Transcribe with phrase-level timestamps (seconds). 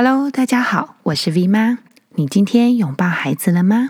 [0.00, 1.78] Hello，大家好，我是 V 妈。
[2.14, 3.88] 你今天拥抱孩子了吗？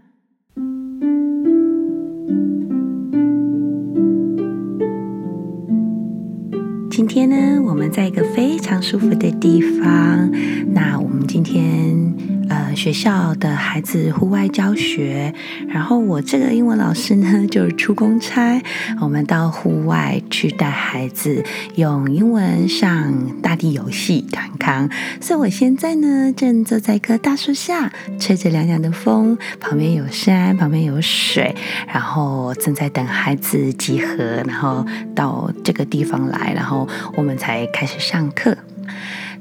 [6.91, 10.33] 今天呢，我们在一个非常舒服的地方。
[10.73, 12.15] 那我们今天。
[12.49, 15.35] 呃，学校的孩子户外教学，
[15.69, 18.63] 然后我这个英文老师呢，就是出公差，
[19.01, 21.45] 我们到户外去带孩子
[21.75, 24.89] 用英文上大地游戏团康。
[25.21, 31.55] 所以我现在呢，正坐在一棵大树下，吹着凉凉的风，旁边有山，旁边有水，
[31.87, 38.57] 然后正在等孩子集合，然后到这个地方来，然后我们才开始上课。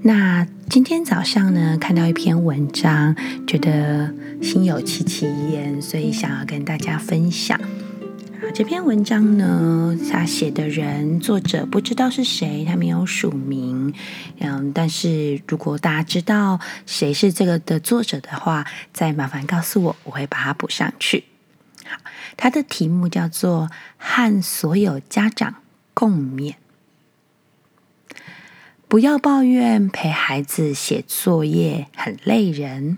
[0.08, 3.14] 那今天早上呢，看到一篇文章，
[3.46, 4.10] 觉得
[4.42, 7.60] 心有戚戚焉，所以想要跟大家分享。
[8.56, 13.94] 这篇文章呢，他写的人作者不知道是谁，他没有署名。
[14.40, 21.26] 嗯，但是如果大家知道谁是这个的作者的话，再麻烦告诉我，我会把它补上去。
[21.84, 21.98] 好，
[22.38, 25.56] 他的题目叫做《和所有家长
[25.94, 26.52] 共勉》。
[28.90, 32.98] 不要抱怨陪孩子写作业很累人，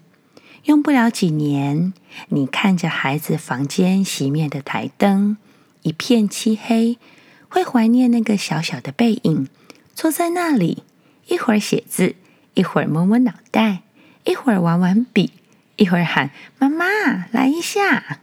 [0.66, 1.94] 用不了几年，
[2.28, 5.38] 你看着孩子房间熄灭的台灯，
[5.82, 7.00] 一片漆黑，
[7.48, 9.48] 会怀念那个小小的背影，
[9.96, 10.84] 坐在那里，
[11.26, 12.16] 一会儿写字，
[12.54, 13.82] 一会儿摸摸脑袋，
[14.26, 15.34] 一会儿玩玩笔，
[15.78, 16.30] 一会儿喊
[16.60, 16.86] 妈妈
[17.32, 18.20] 来一下。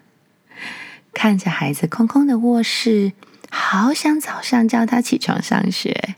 [1.13, 3.13] 看着孩子空空的卧室，
[3.51, 6.15] 好想早上叫他起床上学。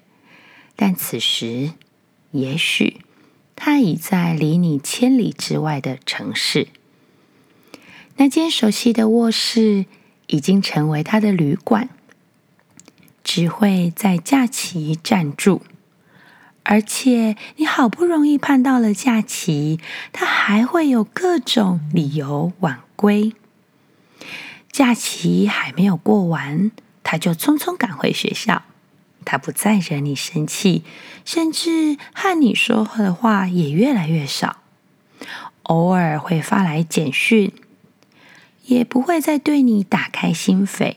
[0.80, 1.72] 但此时，
[2.30, 3.00] 也许
[3.56, 6.68] 他已在离你千里之外的城市。
[8.18, 9.86] 那间熟悉的卧室
[10.28, 11.88] 已经成为他的旅馆，
[13.24, 15.62] 只会在假期暂住。
[16.62, 19.80] 而且，你好不容易盼到了假期，
[20.12, 23.32] 他还会有各种理由晚归。
[24.70, 26.70] 假期还没有过完，
[27.02, 28.62] 他就匆匆赶回学校。
[29.28, 30.84] 他不再惹你生气，
[31.22, 34.56] 甚至和你说话的话也越来越少。
[35.64, 37.52] 偶尔会发来简讯，
[38.64, 40.94] 也不会再对你打开心扉。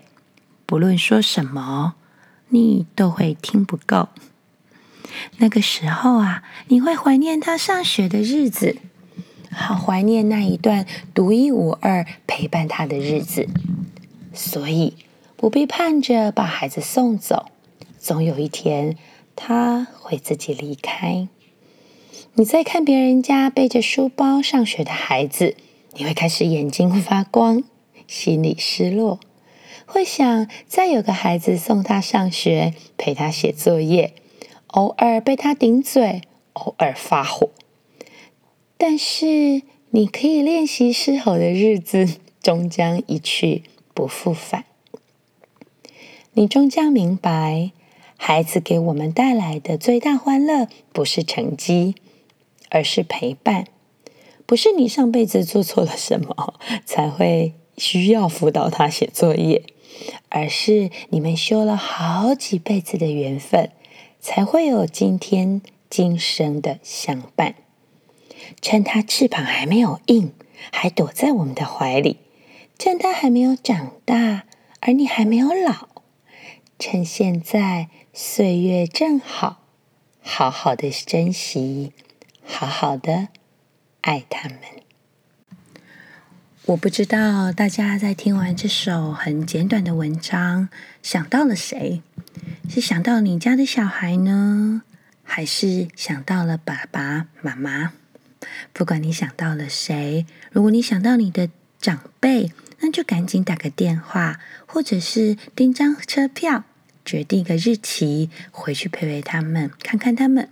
[0.65, 1.95] 不论说什么，
[2.47, 4.07] 你都会听不够。
[5.39, 8.77] 那个时候啊，你会怀念他上学的日子，
[9.51, 13.49] 好怀念那一段独一无二陪伴他的日子。
[14.33, 14.95] 所以
[15.35, 17.51] 不必盼着把孩子送走。
[18.01, 18.97] 总有一天，
[19.35, 21.28] 他会自己离开。
[22.34, 25.56] 你在看别人家背着书包上学的孩子，
[25.94, 27.63] 你会开始眼睛发光，
[28.07, 29.19] 心里失落，
[29.85, 34.16] 会想再有个孩子送他上学，陪他写作业，
[34.67, 36.23] 偶尔被他顶嘴，
[36.53, 37.51] 偶尔发火。
[38.79, 39.61] 但是，
[39.91, 43.61] 你可以练习狮吼的日子，终将一去
[43.94, 44.66] 不复返。
[46.34, 47.69] 你终将明白。
[48.23, 51.95] 孩子给我们带来的最大欢乐，不是成绩，
[52.69, 53.65] 而是陪伴。
[54.45, 56.53] 不是你上辈子做错了什么，
[56.85, 59.63] 才会需要辅导他写作业，
[60.29, 63.71] 而是你们修了好几辈子的缘分，
[64.19, 67.55] 才会有今天今生的相伴。
[68.61, 70.31] 趁他翅膀还没有硬，
[70.71, 72.17] 还躲在我们的怀里；
[72.77, 74.43] 趁他还没有长大，
[74.79, 75.89] 而你还没有老。
[76.81, 79.67] 趁现在岁月正好，
[80.19, 81.93] 好好的珍惜，
[82.43, 83.27] 好好的
[84.01, 84.57] 爱他们。
[86.65, 90.69] 我不知道大家在听完这首很简短的文章，
[91.03, 92.01] 想到了谁？
[92.67, 94.81] 是想到你家的小孩呢，
[95.21, 97.93] 还是想到了爸爸妈妈？
[98.73, 101.47] 不管你想到了谁，如果你想到你的
[101.79, 106.63] 长辈，那就赶紧打个电话，或者是订张车票。
[107.06, 110.50] 决定一个日期，回去陪陪他们，看看他们。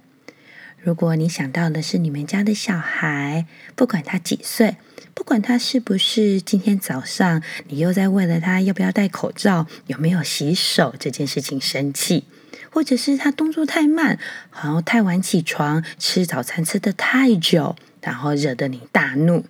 [0.82, 3.46] 如果你想到的是你们家的小孩，
[3.76, 4.78] 不管他几岁，
[5.14, 12.24] 不管他是不是今天早上你又在为了他要不要戴口罩、有没有洗手这件事情生气，
[12.72, 14.18] 或者是他动作太慢，
[14.54, 19.46] 然后太晚起床，吃早餐吃得太久，然后惹得你大怒，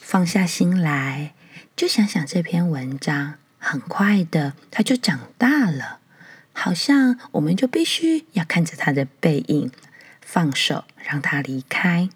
[0.00, 1.32] 放下心来，
[1.74, 6.00] 就想想这篇文章，很快的他就长大了。
[6.52, 9.70] 好像我们就必须要看着他的背影，
[10.20, 12.08] 放手让他离开。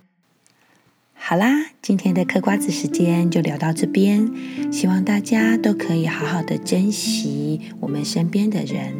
[1.14, 4.30] 好啦，今天的嗑瓜子时间就聊到这边，
[4.70, 8.94] 希望大家都可以好好的珍惜我们身边的人。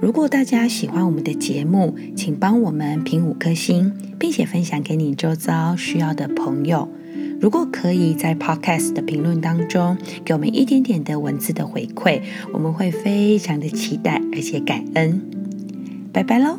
[0.00, 6.88] 如果大家喜欢我们的节目，请帮我们评五颗星，并且分享给你周遭需要的朋友。
[7.42, 12.22] 如果可以在 Podcast 的评论当中给我们一点点的文字的回馈，
[12.52, 15.20] 我们会非常的期待而且感恩。
[16.12, 16.56] 拜拜喽。